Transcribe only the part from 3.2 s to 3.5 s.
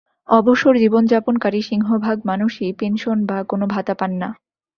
বা